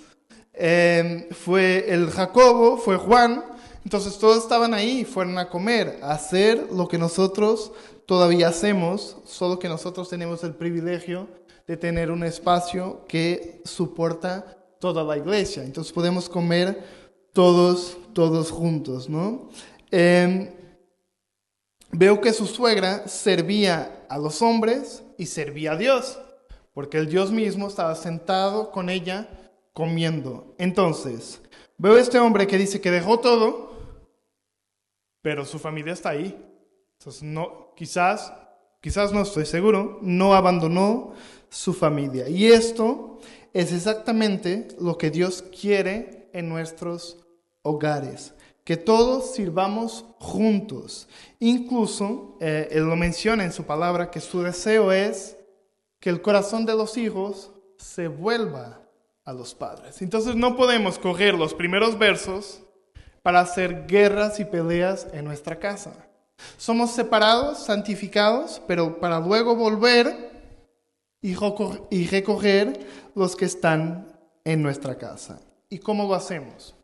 [0.55, 3.45] Eh, fue el Jacobo, fue Juan,
[3.85, 7.73] entonces todos estaban ahí, fueron a comer, a hacer lo que nosotros
[8.07, 11.29] todavía hacemos, solo que nosotros tenemos el privilegio
[11.67, 14.57] de tener un espacio que soporta
[14.93, 15.65] toda la iglesia.
[15.65, 16.85] Entonces podemos comer
[17.33, 19.49] todos, todos juntos, ¿no?
[19.91, 20.51] Em,
[21.93, 26.19] veo que su suegra servía a los hombres y servía a Dios,
[26.73, 29.29] porque el Dios mismo estaba sentado con ella
[29.73, 30.55] comiendo.
[30.59, 31.41] Entonces,
[31.79, 33.67] veo este hombre que dice que dejó todo
[35.27, 36.41] pero su familia está ahí.
[37.01, 38.33] Entonces, no, quizás,
[38.81, 41.15] quizás no estoy seguro, no abandonó
[41.49, 42.29] su familia.
[42.29, 43.19] Y esto
[43.57, 47.17] es exactamente lo que Dios quiere en nuestros
[47.63, 51.09] hogares, que todos sirvamos juntos.
[51.41, 55.39] Incluso, eh, Él lo menciona en su palabra, que su deseo es
[56.01, 58.83] que el corazón de los hijos se vuelva
[59.25, 60.03] a los padres.
[60.03, 62.61] Entonces no podemos coger los primeros versos
[63.23, 65.95] para hacer guerras y peleas en nuestra casa.
[66.59, 70.26] Somos separados, santificados, pero para luego volver
[71.21, 74.07] y recoger los que están
[74.45, 75.41] en nuestra casa.
[75.69, 76.75] ¿Y cómo lo hacemos?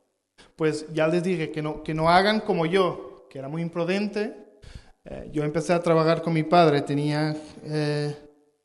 [0.56, 4.36] Pues ya les dije que no, que no hagan como yo, que era muy imprudente.
[5.04, 7.36] Eh, yo empecé a trabajar con mi padre, tenía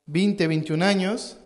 [0.06, 1.38] 20, eh, 21 años,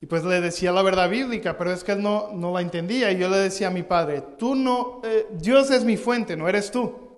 [0.00, 3.10] y pues le decía la verdad bíblica, pero es que él no, no la entendía.
[3.10, 6.48] Y yo le decía a mi padre, tú no, eh, Dios es mi fuente, no
[6.48, 7.08] eres tú.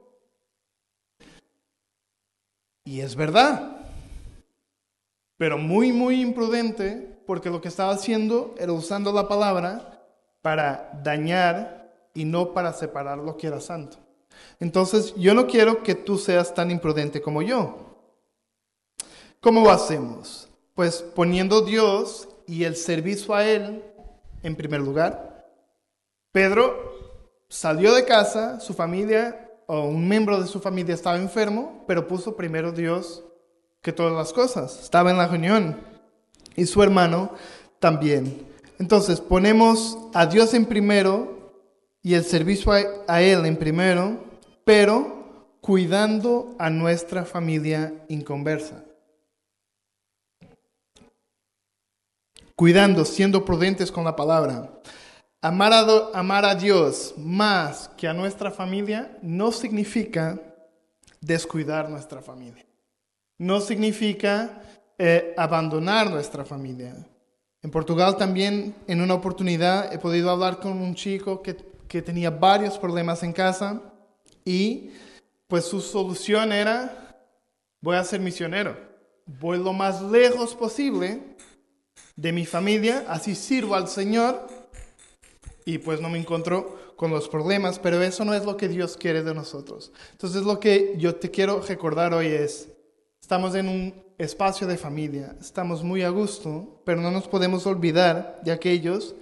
[2.85, 3.80] Y es verdad,
[5.41, 10.05] pero muy, muy imprudente, porque lo que estaba haciendo era usando la palabra
[10.43, 13.97] para dañar y no para separar lo que era santo.
[14.59, 18.05] Entonces, yo no quiero que tú seas tan imprudente como yo.
[19.41, 20.47] ¿Cómo lo hacemos?
[20.75, 23.83] Pues poniendo Dios y el servicio a Él
[24.43, 25.57] en primer lugar.
[26.33, 32.07] Pedro salió de casa, su familia o un miembro de su familia estaba enfermo, pero
[32.07, 33.25] puso primero Dios
[33.83, 34.81] que todas las cosas.
[34.83, 35.81] Estaba en la reunión
[36.57, 37.35] y su hermano
[37.79, 38.47] también.
[38.79, 41.53] Entonces ponemos a Dios en primero
[42.03, 44.25] y el servicio a, Él en primero,
[44.65, 48.85] pero cuidando a nuestra familia inconversa.
[52.61, 54.69] cuidando, siendo prudentes con la palabra.
[55.41, 60.39] Amar a, amar a Dios más que a nuestra familia no significa
[61.23, 62.67] descuidar nuestra familia.
[63.41, 64.61] No significa
[64.99, 66.95] eh, abandonar nuestra familia.
[67.63, 71.57] En Portugal también, en una oportunidad, he podido hablar con un chico que,
[71.89, 73.81] que tenía varios problemas en casa
[74.45, 74.91] y
[75.49, 77.19] pues su solución era,
[77.81, 78.77] voy a ser misionero,
[79.25, 81.23] voy lo más lejos posible
[82.17, 84.49] de mi familia, así sirvo al Señor
[85.65, 88.99] y pues no me encuentro con los problemas, pero eso no es lo que Dios
[88.99, 89.93] quiere de nosotros.
[90.13, 92.69] Entonces lo que yo te quiero recordar hoy es,
[93.31, 98.41] estamos en un espacio de familia, estamos muy a gusto, pero no nos podemos olvidar
[98.43, 99.15] de aquellos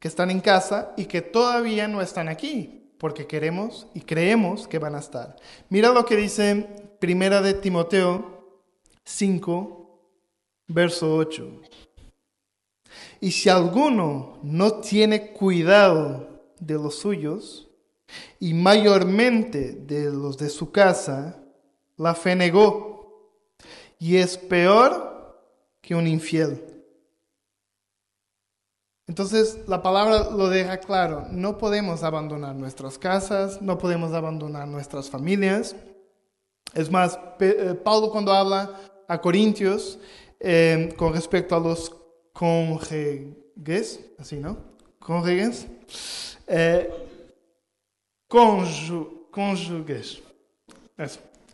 [0.00, 4.80] que están en casa y que todavía no están aquí, porque queremos y creemos que
[4.80, 5.36] van a estar.
[5.68, 6.66] Mira lo que dice
[6.98, 8.64] Primera de Timoteo
[9.04, 10.10] 5,
[10.66, 11.62] verso 8.
[13.20, 17.70] Y si alguno no tiene cuidado de los suyos,
[18.40, 21.44] y mayormente de los de su casa,
[21.96, 23.01] la fe negó,
[24.02, 25.38] y es peor
[25.80, 26.60] que un infiel.
[29.06, 35.08] Entonces la palabra lo deja claro, no podemos abandonar nuestras casas, no podemos abandonar nuestras
[35.08, 35.76] familias.
[36.74, 40.00] Es más, eh, Pablo cuando habla a Corintios
[40.40, 41.94] eh, con respecto a los
[42.32, 44.56] cónyuges, así, ¿no?
[44.98, 45.68] Cónyuges.
[46.48, 46.90] Eh.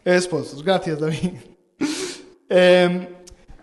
[0.03, 0.65] Esposos.
[0.65, 1.58] Gracias, David.
[2.49, 3.09] Eh,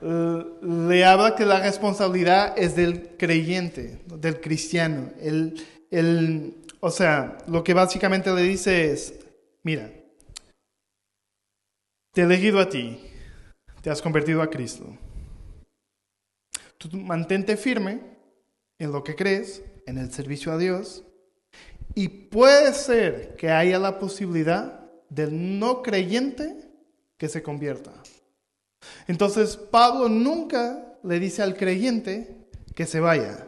[0.02, 5.12] le habla que la responsabilidad es del creyente, del cristiano.
[5.19, 9.15] El, el, o sea, lo que básicamente le dice es,
[9.63, 9.89] mira,
[12.12, 13.00] te he elegido a ti,
[13.82, 14.98] te has convertido a Cristo
[16.93, 18.02] mantente firme
[18.78, 21.04] en lo que crees, en el servicio a Dios,
[21.93, 26.69] y puede ser que haya la posibilidad del no creyente
[27.17, 27.93] que se convierta.
[29.08, 33.48] Entonces Pablo nunca le dice al creyente que se vaya.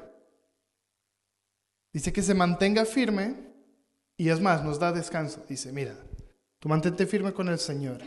[1.94, 3.36] Dice que se mantenga firme
[4.18, 5.44] y es más, nos da descanso.
[5.48, 5.96] Dice, mira,
[6.60, 8.00] tú mantente firme con el Señor.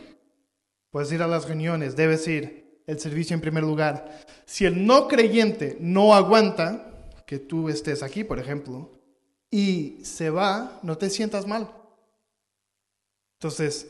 [0.91, 4.25] Puedes ir a las reuniones, debes ir el servicio en primer lugar.
[4.45, 8.91] Si el no creyente no aguanta que tú estés aquí, por ejemplo,
[9.49, 11.71] y se va, no te sientas mal.
[13.39, 13.87] Entonces,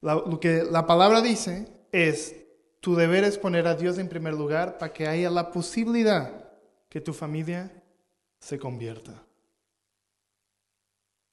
[0.00, 2.34] lo que la palabra dice es,
[2.86, 6.30] tu deber es poner a Dios en primer lugar para que haya la posibilidad
[6.88, 7.82] que tu familia
[8.38, 9.24] se convierta.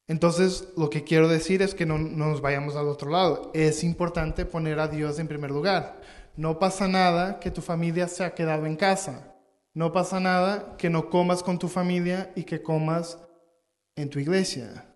[0.07, 3.51] Entonces, lo que quiero decir es que no, nos vayamos al otro lado.
[3.53, 6.01] Es importante poner a Dios en primer lugar.
[6.35, 9.35] No pasa nada que tu familia se ha quedado en casa.
[9.75, 13.19] No pasa nada que no comas con tu familia y que comas
[13.95, 14.92] en tu iglesia.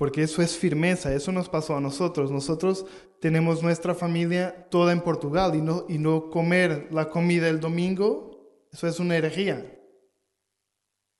[0.00, 2.30] Porque eso es firmeza, eso nos pasó a nosotros.
[2.30, 2.86] Nosotros
[3.20, 8.64] tenemos nuestra familia toda en Portugal y no, y no comer la comida el domingo,
[8.72, 9.78] eso es una herejía.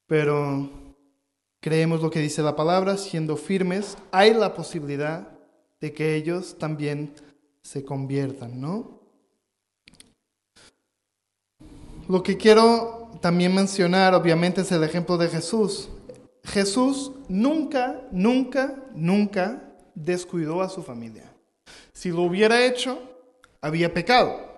[0.07, 0.71] Pero
[1.61, 5.29] creemos lo que dice la palabra, siendo firmes, hay la posibilidad
[5.79, 7.12] de que ellos también
[7.62, 9.03] se conviertan, ¿no?
[12.09, 15.90] Lo que quiero también mencionar, obviamente, es el ejemplo de Jesús.
[16.44, 21.33] Jesús nunca, nunca, nunca descuidó a su familia.
[21.92, 22.98] Si lo hubiera hecho,
[23.61, 24.48] había pecado.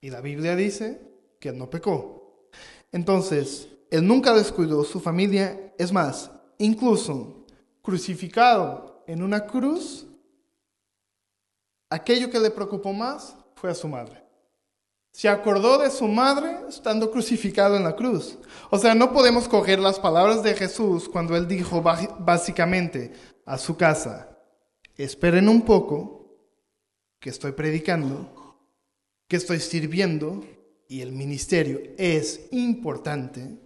[0.00, 1.00] Y la Biblia dice
[1.38, 2.48] que no pecó.
[2.90, 5.72] Entonces, él nunca descuidó su familia.
[5.78, 7.46] Es más, incluso
[7.82, 10.06] crucificado en una cruz,
[11.88, 14.21] aquello que le preocupó más fue a su madre
[15.12, 18.38] se acordó de su madre estando crucificado en la cruz.
[18.70, 23.12] O sea, no podemos coger las palabras de Jesús cuando él dijo básicamente
[23.44, 24.38] a su casa,
[24.96, 26.22] esperen un poco,
[27.20, 28.58] que estoy predicando,
[29.28, 30.42] que estoy sirviendo
[30.88, 33.58] y el ministerio es importante.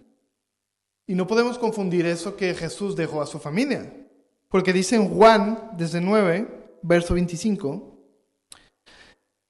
[1.07, 3.91] Y no podemos confundir eso que Jesús dejó a su familia.
[4.49, 7.96] Porque dice en Juan, desde 9, verso 25,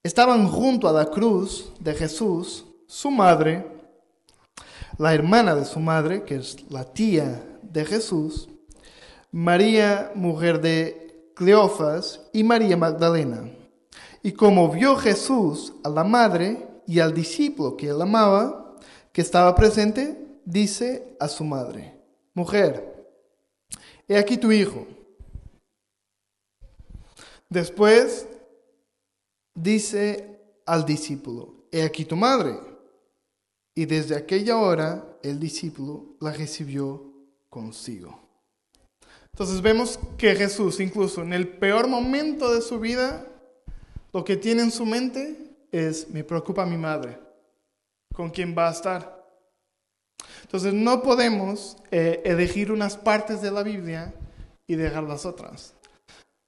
[0.07, 3.67] estaban junto a la cruz de Jesús su madre,
[4.97, 8.49] la hermana de su madre, que es la tía de Jesús,
[9.31, 13.51] María, mujer de Cleofas, y María Magdalena.
[14.23, 18.75] Y como vio Jesús a la madre y al discípulo que él amaba,
[19.11, 21.99] que estaba presente, dice a su madre,
[22.33, 23.05] mujer,
[24.07, 24.87] he aquí tu hijo.
[27.49, 28.27] Después
[29.57, 32.59] dice al discípulo, he aquí tu madre.
[33.75, 37.13] Y desde aquella hora el discípulo la recibió
[37.49, 38.19] consigo.
[39.33, 43.27] Entonces vemos que Jesús, incluso en el peor momento de su vida,
[44.13, 47.19] lo que tiene en su mente es, me preocupa mi madre,
[48.13, 49.17] con quién va a estar.
[50.41, 54.13] Entonces no podemos eh, elegir unas partes de la Biblia
[54.65, 55.75] y dejar las otras.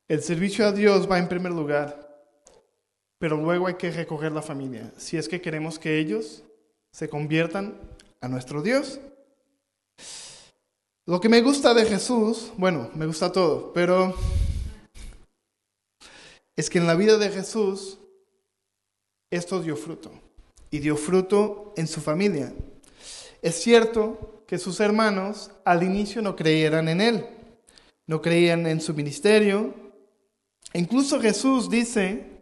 [0.08, 2.09] El servicio a Dios va en primer lugar
[3.20, 6.44] pero luego hay que recoger la familia, si es que queremos que ellos
[6.92, 7.78] se conviertan
[8.22, 9.00] a nuestro Dios.
[11.06, 14.16] Lo que me gusta de Jesús, bueno, me gusta todo, pero
[16.56, 18.00] es que en la vida de Jesús
[19.30, 20.12] esto dio fruto,
[20.72, 22.54] y dio fruto en su familia.
[23.42, 27.26] Es cierto que sus hermanos al inicio no creyeran en él,
[28.08, 29.74] no creían en su ministerio.
[30.74, 32.39] Incluso Jesús dice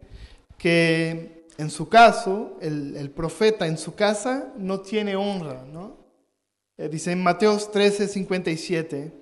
[0.58, 5.96] que en su caso, el, profeta en su casa no tiene honra, ¿no?
[6.76, 9.12] Eh, dice en Mateo 13, 57,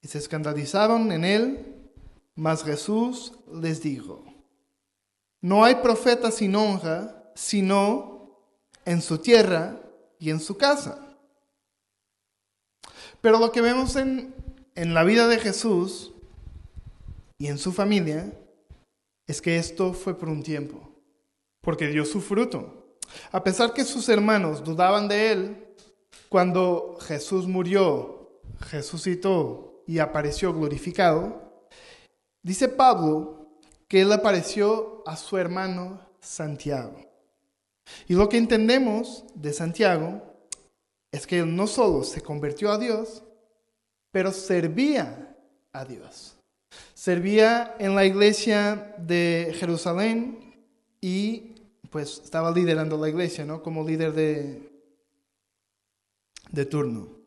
[0.00, 1.90] y se escandalizaron en él,
[2.34, 4.24] mas Jesús les dijo,
[5.40, 8.40] no hay profeta sin honra, sino
[8.84, 9.80] en su tierra
[10.18, 11.16] y en su casa.
[13.20, 14.34] Pero lo que vemos en,
[14.74, 16.12] en la vida de Jesús
[17.38, 18.32] y en su familia
[19.32, 20.94] es que esto fue por un tiempo,
[21.62, 22.98] porque dio su fruto.
[23.30, 25.74] A pesar que sus hermanos dudaban de él,
[26.28, 31.64] cuando Jesús murió, resucitó y apareció glorificado,
[32.42, 33.56] dice Pablo
[33.88, 37.00] que él apareció a su hermano Santiago.
[38.08, 40.20] Y lo que entendemos de Santiago
[41.10, 43.22] es que él no solo se convirtió a Dios,
[44.10, 45.38] pero servía
[45.72, 46.36] a Dios.
[46.94, 50.54] Servía en la iglesia de Jerusalén
[51.00, 51.54] y
[51.90, 53.62] pues estaba liderando la iglesia, ¿no?
[53.62, 54.70] Como líder de,
[56.50, 57.22] de turno.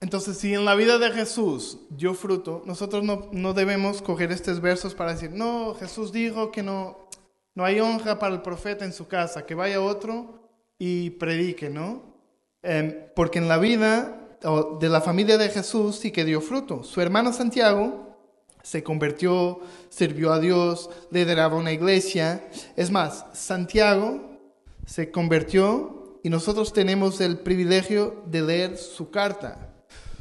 [0.00, 4.60] Entonces, si en la vida de Jesús dio fruto, nosotros no, no, debemos coger estos
[4.60, 7.06] versos para decir, no, Jesús dijo que no,
[7.54, 10.48] no hay honra para el profeta en su casa, que vaya otro
[10.78, 12.02] y predique, ¿no?
[12.62, 14.29] Eh, porque en la vida
[14.80, 16.82] de la familia de Jesús sí que dio fruto.
[16.82, 18.16] Su hermano Santiago
[18.62, 22.48] se convirtió, sirvió a Dios, lideraba una iglesia.
[22.76, 24.38] Es más, Santiago
[24.86, 29.74] se convirtió y nosotros tenemos el privilegio de leer su carta.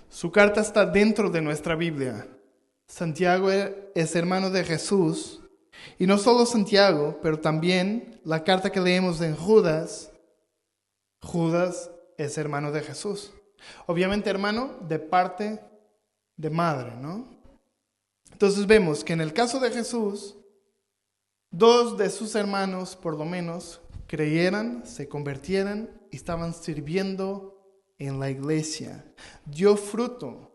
[0.09, 2.27] Su carta está dentro de nuestra Biblia.
[2.87, 5.41] Santiago es hermano de Jesús.
[5.97, 10.11] Y no solo Santiago, pero también la carta que leemos en Judas.
[11.21, 13.31] Judas es hermano de Jesús.
[13.85, 15.59] Obviamente hermano de parte
[16.35, 17.27] de madre, ¿no?
[18.31, 20.37] Entonces vemos que en el caso de Jesús,
[21.51, 27.59] dos de sus hermanos, por lo menos, creyeran, se convirtieran y estaban sirviendo
[27.97, 29.05] en la iglesia.
[29.45, 30.49] Dio fruto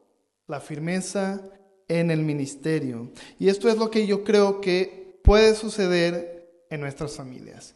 [0.46, 1.42] la firmeza
[1.88, 3.12] en el ministerio.
[3.38, 7.74] Y esto es lo que yo creo que puede suceder en nuestras familias.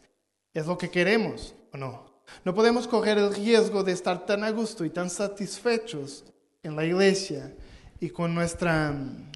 [0.53, 2.08] ¿Es lo que queremos o no?
[2.45, 6.23] No podemos coger el riesgo de estar tan a gusto y tan satisfechos
[6.63, 7.53] en la iglesia
[7.99, 9.31] y con nuestra mm,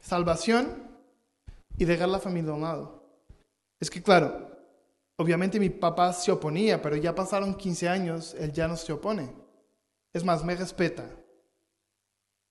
[0.00, 0.88] salvación
[1.76, 3.02] y dejar la familia a un lado.
[3.78, 4.50] Es que claro,
[5.20, 9.30] Obviamente mi papá se oponía, pero ya pasaron 15 años, él ya no se opone.
[10.14, 11.04] Es más, me respeta.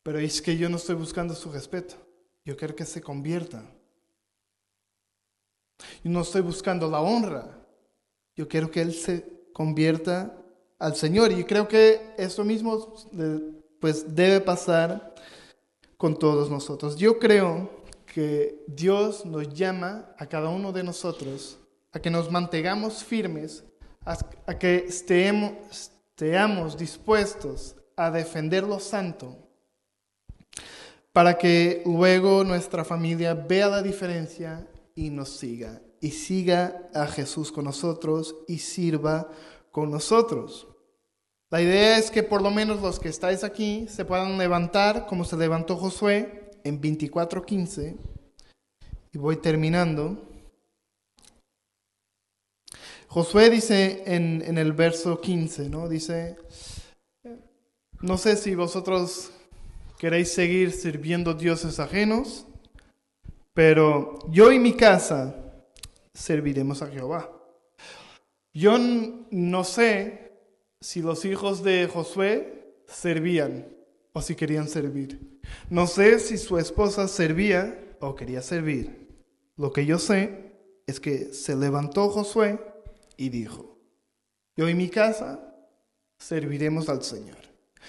[0.03, 1.95] Pero es que yo no estoy buscando su respeto.
[2.45, 3.63] Yo quiero que se convierta.
[6.03, 7.58] Yo no estoy buscando la honra.
[8.39, 10.33] Yo quiero que él se convierta
[10.79, 11.33] al Señor.
[11.33, 12.95] Y creo que eso mismo
[13.81, 15.13] pues debe pasar
[15.97, 16.95] con todos nosotros.
[16.95, 17.69] Yo creo
[18.05, 21.59] que Dios nos llama a cada uno de nosotros
[21.91, 23.65] a que nos mantengamos firmes,
[24.05, 29.35] a, que estemos, estemos dispuestos a defender lo santo,
[31.11, 34.65] para que luego nuestra familia vea la diferencia
[34.95, 39.29] y nos siga, y siga a Jesús con nosotros y sirva
[39.71, 40.67] con nosotros.
[41.51, 45.25] La idea es que por lo menos los que estáis aquí se puedan levantar como
[45.25, 47.97] se levantó Josué en 24:15.
[49.11, 50.29] Y voy terminando.
[53.07, 55.89] Josué dice en, el verso 15, ¿no?
[55.89, 56.37] Dice,
[58.01, 59.31] no sé si vosotros
[59.97, 62.45] queréis seguir sirviendo dioses ajenos,
[63.53, 65.48] pero yo y mi casa
[66.13, 67.31] serviremos a Jehová.
[68.53, 68.77] Yo
[69.31, 70.31] no sé
[70.81, 73.67] si los hijos de Josué servían
[74.13, 75.39] o si querían servir.
[75.69, 79.07] No sé si su esposa servía o quería servir.
[79.55, 80.53] Lo que yo sé
[80.87, 82.59] es que se levantó Josué
[83.17, 83.77] y dijo,
[84.55, 85.39] yo y mi casa
[86.17, 87.37] serviremos al Señor.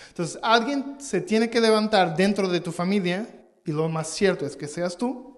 [0.08, 3.26] Entonces, alguien se tiene que levantar dentro de tu familia,
[3.64, 5.29] y lo más cierto es que seas tú,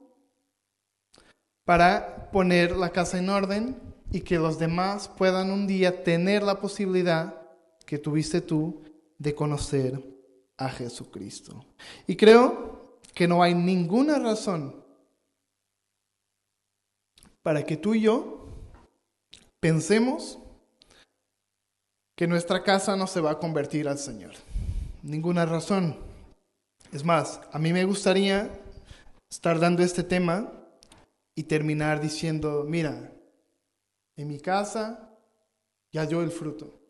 [1.65, 3.77] para poner la casa en orden
[4.11, 7.35] y que los demás puedan un día tener la posibilidad
[7.87, 8.83] que tuviste tú
[9.19, 10.03] de conocer
[10.57, 11.65] a Jesucristo.
[12.07, 14.83] Y creo que no hay ninguna razón
[17.43, 18.47] para que tú y yo
[19.61, 20.39] pensemos
[22.17, 24.33] que nuestra casa no se va a convertir al Señor.
[25.03, 25.97] Ninguna razón.
[26.93, 28.51] Es más, a mí me gustaría
[29.31, 30.53] estar dando este tema
[31.35, 33.13] y terminar diciendo, mira,
[34.17, 35.11] en mi casa
[35.91, 36.81] ya dio el fruto.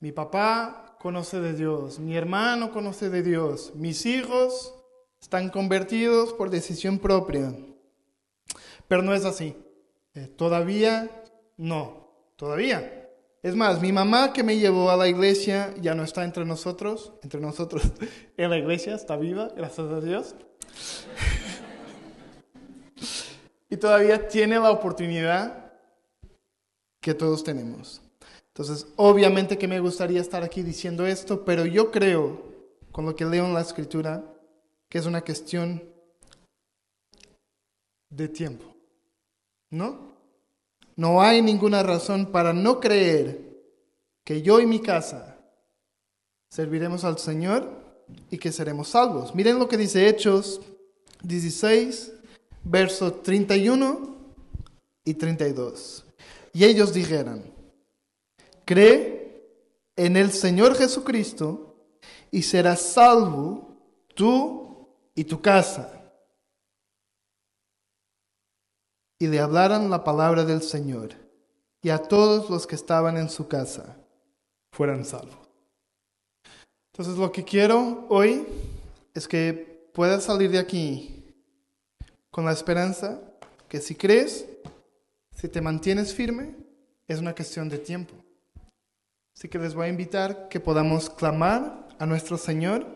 [0.00, 4.74] Mi papá conoce de Dios, mi hermano conoce de Dios, mis hijos
[5.20, 7.54] están convertidos por decisión propia.
[8.88, 9.56] Pero no es así.
[10.14, 11.10] Eh, todavía
[11.56, 13.10] no, todavía.
[13.42, 17.12] Es más, mi mamá que me llevó a la iglesia ya no está entre nosotros,
[17.22, 17.82] entre nosotros
[18.36, 20.34] en la iglesia, está viva, gracias a Dios.
[23.68, 25.72] Y todavía tiene la oportunidad
[27.00, 28.00] que todos tenemos.
[28.48, 32.40] Entonces, obviamente que me gustaría estar aquí diciendo esto, pero yo creo,
[32.92, 34.24] con lo que leo en la escritura,
[34.88, 35.82] que es una cuestión
[38.10, 38.64] de tiempo.
[39.70, 40.14] ¿No?
[40.96, 43.40] No hay ninguna razón para no creer
[44.22, 45.36] que yo y mi casa
[46.48, 49.34] serviremos al Señor y que seremos salvos.
[49.34, 50.60] Miren lo que dice Hechos
[51.24, 52.12] 16,
[52.64, 54.16] versos 31
[55.04, 56.04] y 32.
[56.52, 57.44] Y ellos dijeron,
[58.64, 59.48] cree
[59.96, 61.76] en el Señor Jesucristo
[62.30, 63.76] y serás salvo
[64.14, 65.94] tú y tu casa.
[69.18, 71.14] y le hablaran la palabra del Señor,
[71.82, 73.96] y a todos los que estaban en su casa
[74.70, 75.48] fueran salvos.
[76.92, 78.46] Entonces lo que quiero hoy
[79.14, 81.13] es que puedas salir de aquí
[82.34, 83.20] con la esperanza
[83.68, 84.44] que si crees,
[85.30, 86.56] si te mantienes firme,
[87.06, 88.12] es una cuestión de tiempo.
[89.36, 92.88] Así que les voy a invitar que podamos clamar a nuestro Señor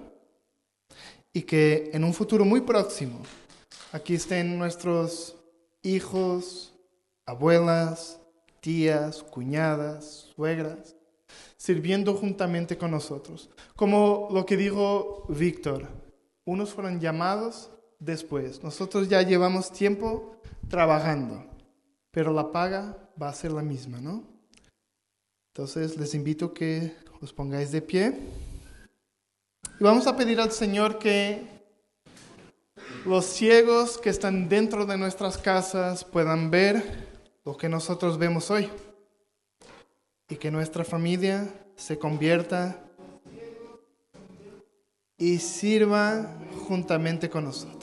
[1.33, 3.23] y que en un futuro muy próximo
[3.93, 5.37] aquí estén nuestros
[5.83, 6.75] hijos,
[7.25, 8.19] abuelas,
[8.61, 10.97] tías, cuñadas, suegras,
[11.57, 13.51] sirviendo juntamente con nosotros.
[13.77, 15.87] Como lo que dijo Víctor,
[16.45, 18.63] unos fueron llamados después.
[18.63, 20.37] Nosotros ya llevamos tiempo
[20.69, 21.45] trabajando,
[22.11, 24.25] pero la paga va a ser la misma, ¿no?
[25.55, 28.17] Entonces les invito que os pongáis de pie
[29.81, 31.47] y vamos a pedir al Señor que
[33.07, 36.83] los ciegos que están dentro de nuestras casas puedan ver
[37.45, 38.69] lo que nosotros vemos hoy
[40.29, 42.85] y que nuestra familia se convierta
[45.17, 46.37] y sirva
[46.67, 47.78] juntamente con nosotros.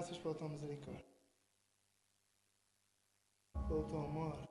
[0.00, 1.04] Graças pela tua misericórdia.
[3.68, 4.48] Pelo teu amor.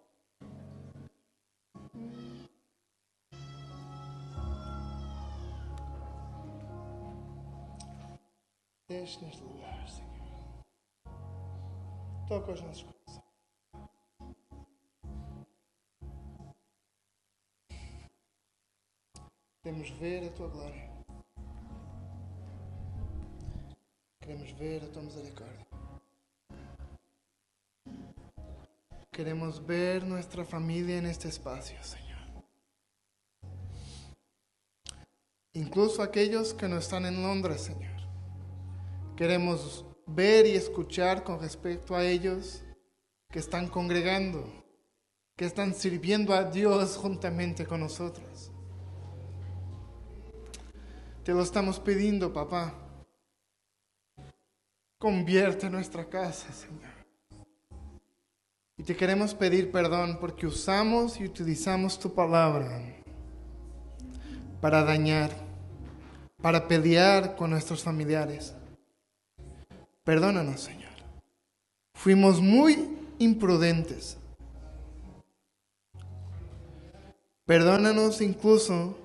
[8.88, 10.64] Deixe neste lugar, Senhor.
[12.28, 13.24] Toca os nossos corações.
[19.64, 20.89] Queremos ver a tua glória.
[24.30, 25.66] Queremos ver a tua misericórdia.
[29.12, 32.20] Queremos ver nuestra familia en este espacio, Señor.
[35.54, 38.00] Incluso aquellos que no están en Londres, Señor.
[39.18, 42.62] Queremos ver y escuchar con respecto a ellos
[43.32, 44.46] que están congregando,
[45.36, 48.52] que están sirviendo a Dios juntamente con nosotros.
[51.24, 52.89] Te lo estamos pidiendo, papá.
[55.00, 56.92] Convierte nuestra casa, Señor.
[58.76, 62.82] Y te queremos pedir perdón porque usamos y utilizamos tu palabra
[64.60, 65.32] para dañar,
[66.42, 68.54] para pelear con nuestros familiares.
[70.04, 70.92] Perdónanos, Señor.
[71.94, 72.90] Fuimos muy
[73.20, 74.18] imprudentes.
[77.46, 78.98] Perdónanos incluso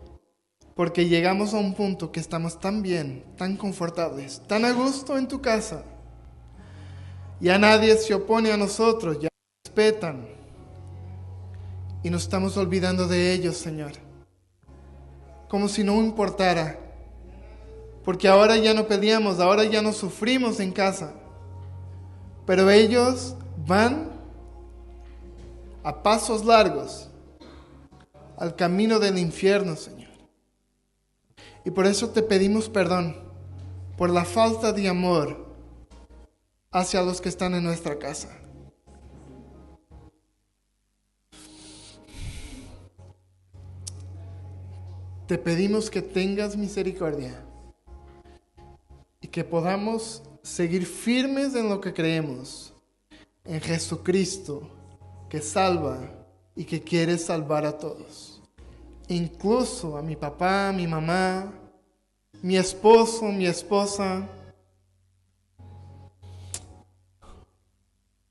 [0.75, 5.29] porque llegamos a un punto que estamos tan bien, tan confortables, tan a gusto en
[5.29, 5.85] tu casa.
[7.41, 9.29] Ya nadie se opone a nosotros, ya
[9.64, 10.27] respetan.
[12.03, 13.93] Y nos estamos olvidando de ellos, Señor.
[15.49, 16.79] Como si no importara.
[18.05, 21.14] Porque ahora ya no peleamos, ahora ya no sufrimos en casa.
[22.47, 24.11] Pero ellos van
[25.83, 27.09] a pasos largos
[28.37, 30.04] al camino del infierno, Señor.
[31.65, 33.17] Y por eso te pedimos perdón
[33.97, 35.47] por la falta de amor
[36.71, 38.29] hacia los que están en nuestra casa.
[45.27, 47.43] Te pedimos que tengas misericordia
[49.23, 52.75] y que podamos seguir firmes en lo que creemos,
[53.45, 54.69] en Jesucristo,
[55.31, 55.99] que salva
[56.55, 58.34] y que quiere salvar a todos,
[59.09, 61.53] incluso a mi papá, mi mamá,
[62.43, 64.29] mi esposo, mi esposa.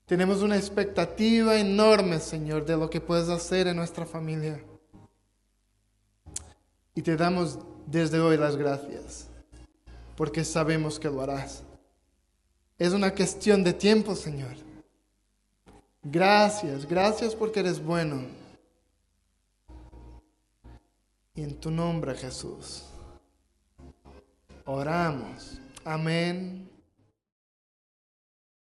[0.06, 4.62] Tenemos una expectativa enorme, Señor, de lo que puedes hacer en nuestra familia.
[6.94, 9.28] Y te damos desde hoy las gracias,
[10.16, 11.62] porque sabemos que lo harás.
[12.78, 14.54] Es una cuestión de tiempo, Señor.
[16.02, 18.43] Gracias, gracias porque eres bueno.
[21.34, 22.84] Y en tu nombre, Jesús,
[24.64, 25.58] oramos.
[25.84, 26.73] Amén